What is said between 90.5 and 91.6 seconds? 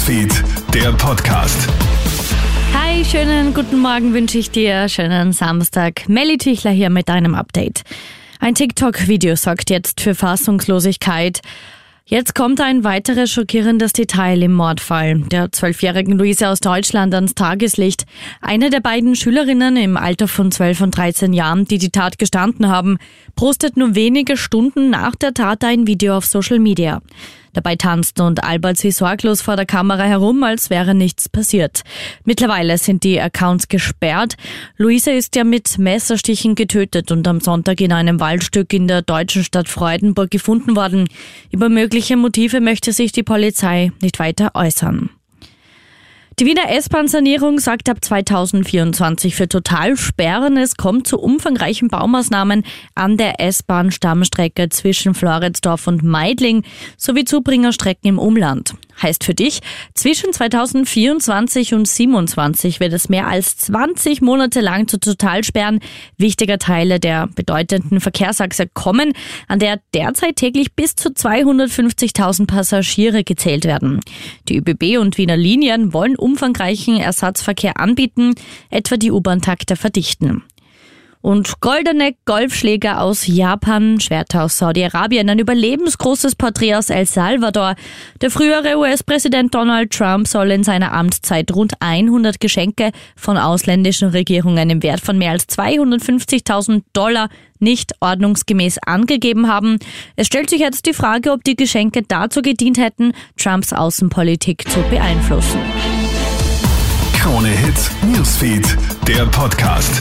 in seiner Amtszeit